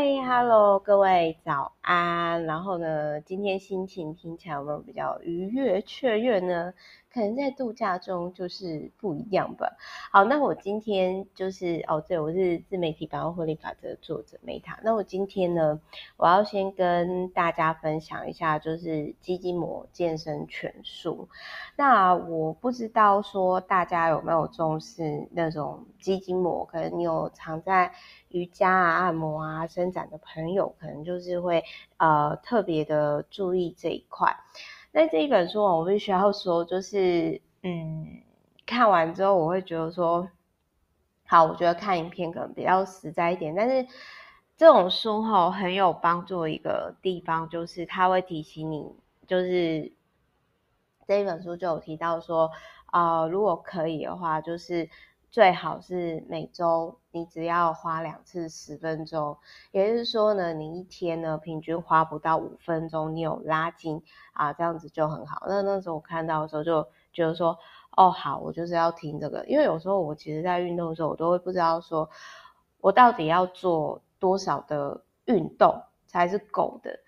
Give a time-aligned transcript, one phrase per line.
[0.00, 2.44] 嗨，Hello，各位早安。
[2.44, 6.72] 然后呢，今天心情听起来有没有比较愉悦雀跃呢？
[7.12, 9.76] 可能在度假中就是不一样吧。
[10.12, 14.78] 好，那我今天就是哦，对，我是自媒体百万获利法则作者 Meta。
[14.84, 15.80] 那我今天呢，
[16.16, 21.28] 我要先跟大家分享一下，就是肌筋膜健身全书。
[21.74, 27.92] 那我不知道说大家有没有重视那种肌筋膜，可能你有常在
[28.28, 31.64] 瑜伽啊、按摩啊、伸展的朋友，可能就是会
[31.98, 34.36] 呃特别的注意这一块。
[34.92, 38.22] 那这一本书我必须要说，就是嗯，
[38.66, 40.28] 看完之后我会觉得说，
[41.26, 43.86] 好，我觉得看影片可能比较实在一点，但是
[44.56, 48.94] 这种书哈很有帮助的一个地方，就是它会提醒你，
[49.26, 49.92] 就是
[51.06, 52.50] 这一本书就有提到说，
[52.86, 54.88] 啊、如果可以的话，就是。
[55.30, 59.36] 最好是每周你只要花两次十分钟，
[59.70, 65.44] 也就是说呢，你一天呢平均花不到五分钟，你有拉筋啊，这样子就很好。
[65.46, 67.56] 那那时候我看到的时候就觉得说，
[67.96, 72.10] 哦，好，我就是要听这个，因为有时候我其实在运动的时候，我都会不知道说，
[72.80, 76.98] 我到底要做多少的运动才是够的。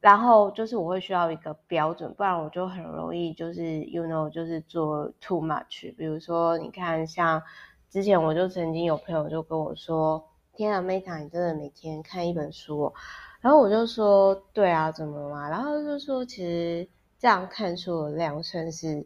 [0.00, 5.94] 然后就是我会需要一个标准，不然我就很容易就是 you know 就是做 too much。
[5.94, 7.42] 比如说你看，像
[7.90, 10.24] 之前我就曾经有朋友就跟我说
[10.54, 12.94] ：“天啊，Meta，你真的每天看一本书哦？”
[13.42, 16.88] 然后我就说：“对啊，怎么嘛？”然后就说：“其实
[17.18, 19.04] 这样看书的量算是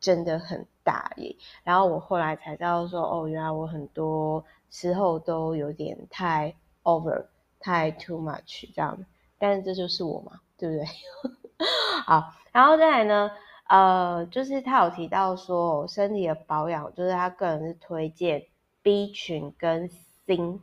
[0.00, 7.26] 真的很大耶。”然后我后来才知道说：“哦，原来我很多时候都有点太 over，
[7.60, 8.98] 太 too much 这样。”
[9.38, 10.86] 但是这就是我嘛，对不对？
[12.04, 13.30] 好，然后再来呢，
[13.74, 18.44] 呃，就是他有提到说身体的保养，就是他个人是推荐
[18.82, 19.90] B 群跟
[20.26, 20.60] 锌，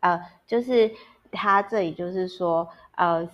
[0.00, 0.90] 呃，就是
[1.30, 3.28] 他这里就是说，呃，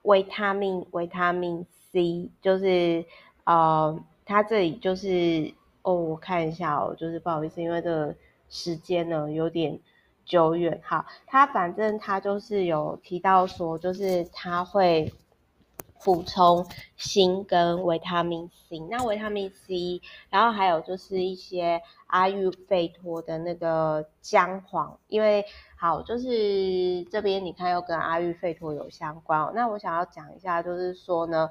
[0.00, 3.04] 维他命维他命 C，就是
[3.44, 5.52] 呃，他这里就是
[5.82, 8.14] 哦，我看一下哦，就是不好意思，因为这个
[8.48, 9.78] 时间呢有点。
[10.24, 15.12] 久远哈，他反正他就是有提到说，就是他会
[16.04, 25.44] 补充锌跟维他命 C，那维他命 C，然后还有就是一些阿育吠陀的那个姜黄，因为
[25.76, 31.50] 好就是这边你看又跟阿育吠陀有相关哦，那我想要讲一下，就是说呢，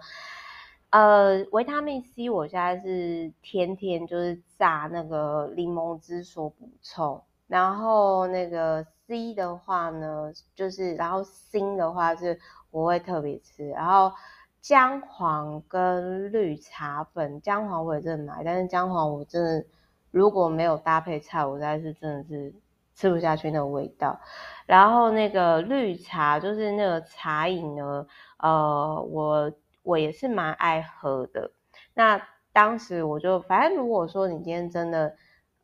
[0.89, 7.21] 呃，维他命 C 我现在是天天就是榨那个柠檬汁所补充。
[7.47, 12.39] 然后那个 C 的话呢，就是然后锌的话是
[12.75, 14.11] 我会特别吃，然后
[14.59, 19.65] 姜黄跟绿茶粉，姜黄我也真的买，但是姜黄我真的
[20.11, 22.53] 如果没有搭配菜，我实在是真的是
[22.93, 24.19] 吃不下去那个味道。
[24.65, 28.05] 然后那个绿茶就是那个茶饮呢，
[28.39, 29.51] 呃，我
[29.83, 31.51] 我也是蛮爱喝的。
[31.93, 32.21] 那
[32.51, 35.15] 当时我就反正如果说你今天真的。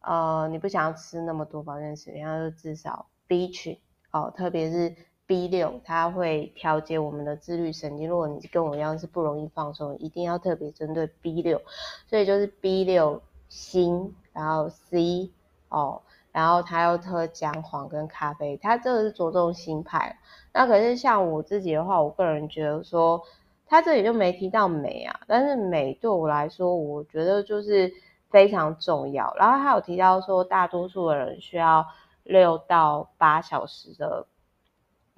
[0.04, 3.80] 呃，你不想要吃那么多保健食品，然后就至少 B 群
[4.12, 4.96] 哦，特别是
[5.32, 8.10] B 六，它会调节我们的自律神经。
[8.10, 11.62] 如果你跟我一样是不容易放松，一定要特别针对 B 六，
[12.06, 15.30] 所以就是 B 六锌，然后 C
[15.70, 16.02] 哦，
[16.34, 20.18] 然后它又特姜黄跟咖啡，它这个是着重锌派。
[20.52, 23.22] 那可是像我自己的话，我个人觉得说，
[23.66, 27.94] 它这里就没提到镁啊，但是镁对我来说，我觉得就是。
[28.32, 31.86] 非常重要，然后还有提到说，大多数的人需要
[32.24, 34.26] 六到八小时的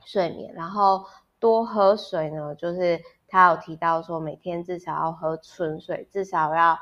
[0.06, 1.06] 睡眠，然后
[1.40, 6.78] 多喝水呢，就是他有提到说，每天至少要喝纯水，至少要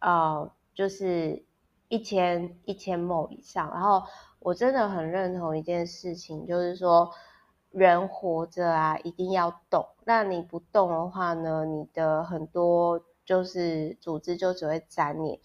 [0.00, 1.44] 呃，就是
[1.88, 3.70] 一千一千 ml 以上。
[3.70, 4.02] 然后
[4.38, 7.10] 我真的很认同一件事情，就是说
[7.70, 9.86] 人活着啊，一定要动。
[10.04, 13.00] 那你不动的话呢，你的很多。
[13.22, 15.38] 就是组织就只会粘连，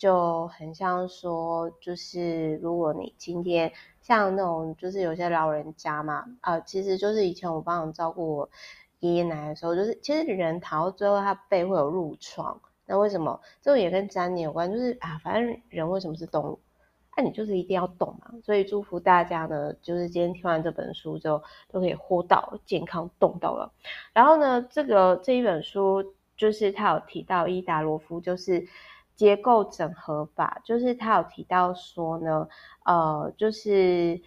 [0.00, 8.50] 就很像说，就是如果你今天像那种，就是有些老人家嘛，呃，其实就是以前我帮人照顾我
[9.00, 13.38] 爷爷奶奶的时候，就是其实人躺到最后，他背会有褥疮，那为什么？
[13.60, 16.58] 这个也跟粘连有关，就是啊，反正人为什么是动物？
[17.14, 18.32] 那、你就是一定要动嘛。
[18.42, 23.70] 所以祝福大家呢，就是今天听完这本书之后，都可以活到健康，动到了。
[24.14, 26.14] 然后呢，这个这一本书。
[26.36, 28.66] 就是他有提到伊达罗夫，就是
[29.20, 32.48] 结构整合法，就是他有提到说呢，
[32.86, 34.18] 呃，就是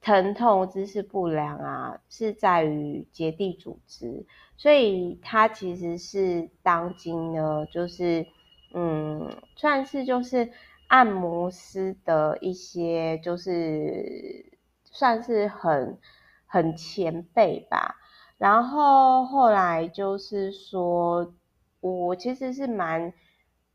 [0.00, 4.26] 疼痛姿势不良啊，是在于结缔组织，
[4.56, 8.26] 所以它其实是当今呢，就是
[8.74, 10.50] 嗯，算是就是
[10.88, 15.96] 按摩师的一些，就是算是很
[16.44, 17.94] 很前辈吧。
[18.36, 21.32] 然后后来就是说，
[21.80, 23.12] 我其实是蛮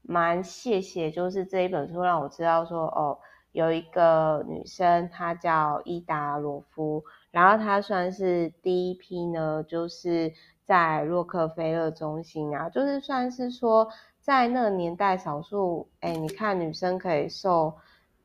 [0.07, 3.17] 蛮谢谢，就是这一本书让我知道说，哦，
[3.51, 13.87] 有一个女生她叫伊达罗夫，然后她算是第一批呢，就是在洛克菲勒中心啊，就是算是说
[14.19, 17.75] 在那个年代少数，哎，你看女生可以受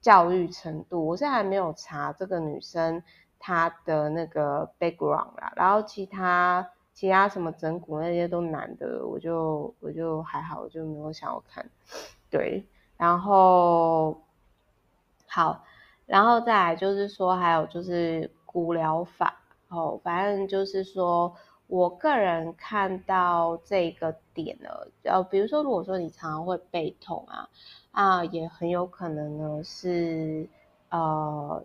[0.00, 3.02] 教育程度，我现在还没有查这个女生。
[3.42, 6.68] 她的那个 background 啦，然后其他
[7.00, 11.64] 其他什么整蛊那些都难的，我就我就还好，我就没有想要看。
[12.28, 12.62] 对，
[12.98, 14.20] 然后
[15.26, 15.64] 好，
[16.04, 21.34] 然后再来就是说，还有就是骨疗法哦，反正就是说
[21.68, 24.68] 我个人看到这个点呢，
[25.04, 27.48] 呃，比如说如果说你常常会背痛啊
[27.92, 30.46] 啊，也很有可能呢是
[30.90, 31.64] 呃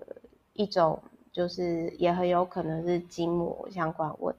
[0.54, 0.98] 一种。
[1.34, 4.34] 就是也很有可能是筋膜相关问。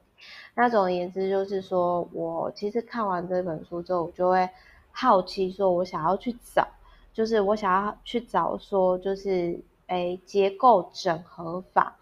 [0.55, 4.49] 那总而言之，就是说我其实看完这本书之后，我就会
[4.91, 6.67] 好奇，说我想要去找，
[7.13, 11.95] 就是我想要去找说，就是诶结构整合法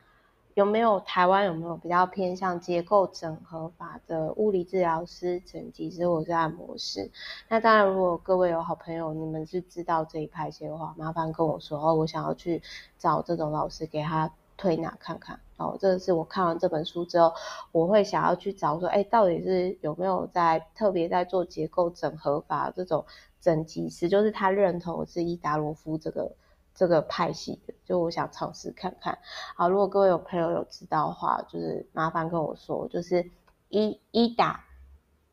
[0.54, 7.12] 有没有台湾有没有比较偏向结构整合法的物理治疗师、整脊师或者是按摩师？
[7.50, 12.62] 那当然，如果各位有好朋友，你们是知道这一派系的话，麻烦跟我说哦，我想要去
[12.98, 14.32] 找这种老师给他。
[14.58, 17.34] 推拿看看哦，这个是我看完这本书之后，
[17.72, 23.06] 我会想要去找说，哎，到底是有没有在特别在做结构整合法这种
[23.40, 26.32] 整脊师，就是他认同是伊达罗夫这个
[26.74, 29.18] 这个派系的，就我想尝试看看。
[29.56, 33.32] 好，如果各位有朋友有知道的话，就是麻烦跟我说，就是
[33.70, 34.66] 伊伊达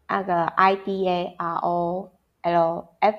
[0.06, 2.10] 那个 I D A R O
[2.42, 3.16] L F。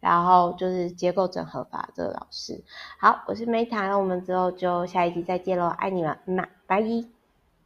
[0.00, 2.64] 然后就是结构整合法这个老师，
[2.98, 7.19] 好，我是梅塔那我们之后就下一集再见喽，爱你们，那拜拜。